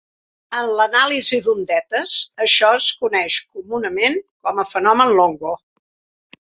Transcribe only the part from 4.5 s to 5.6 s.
a fenomen Longo.